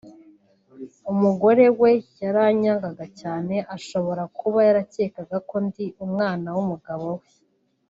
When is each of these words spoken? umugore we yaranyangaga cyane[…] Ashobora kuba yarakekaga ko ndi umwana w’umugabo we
umugore 1.11 1.65
we 1.81 1.91
yaranyangaga 2.21 3.05
cyane[…] 3.19 3.55
Ashobora 3.75 4.23
kuba 4.37 4.59
yarakekaga 4.67 5.37
ko 5.49 5.55
ndi 5.65 5.85
umwana 6.05 6.47
w’umugabo 6.55 7.05
we 7.19 7.27